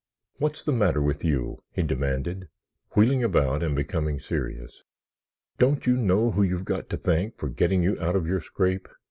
"What's 0.37 0.63
the 0.63 0.71
matter 0.73 0.99
with 0.99 1.23
you?" 1.23 1.61
he 1.69 1.83
demanded, 1.83 2.47
wheeling 2.95 3.23
about 3.23 3.61
and 3.61 3.75
becoming 3.75 4.19
serious. 4.19 4.81
"Don't 5.59 5.85
you 5.85 5.95
know 5.95 6.31
who 6.31 6.41
you've 6.41 6.65
got 6.65 6.89
to 6.89 6.97
thank 6.97 7.37
for 7.37 7.49
getting 7.49 7.83
you 7.83 7.99
out 7.99 8.15
of 8.15 8.25
your 8.25 8.41
scrape? 8.41 8.87